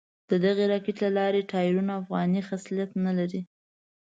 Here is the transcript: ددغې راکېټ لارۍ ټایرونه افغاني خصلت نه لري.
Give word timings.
ددغې 0.29 0.65
راکېټ 0.71 0.99
لارۍ 1.15 1.41
ټایرونه 1.51 1.91
افغاني 2.01 2.41
خصلت 2.49 2.89
نه 3.05 3.11
لري. 3.17 3.41